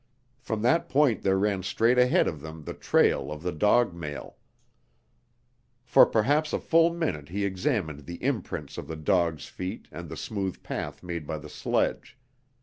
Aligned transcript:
From 0.39 0.63
that 0.63 0.89
point 0.89 1.21
there 1.21 1.37
ran 1.37 1.61
straight 1.61 1.99
ahead 1.99 2.27
of 2.27 2.41
them 2.41 2.63
the 2.63 2.73
trail 2.73 3.31
of 3.31 3.43
the 3.43 3.51
dog 3.51 3.93
mail. 3.93 4.35
For 5.83 6.07
perhaps 6.07 6.53
a 6.53 6.59
full 6.59 6.91
minute 6.91 7.29
he 7.29 7.45
examined 7.45 8.07
the 8.07 8.17
imprints 8.23 8.79
of 8.79 8.87
the 8.87 8.95
dogs' 8.95 9.45
feet 9.45 9.87
and 9.91 10.09
the 10.09 10.17
smooth 10.17 10.63
path 10.63 11.03
made 11.03 11.27
by 11.27 11.37
the 11.37 11.49
sledge. 11.49 12.17